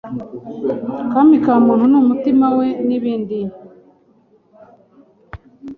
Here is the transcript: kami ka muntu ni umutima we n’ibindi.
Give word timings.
kami 1.11 1.35
ka 1.45 1.53
muntu 1.65 1.83
ni 1.91 1.97
umutima 2.03 2.45
we 2.57 2.67
n’ibindi. 2.87 3.39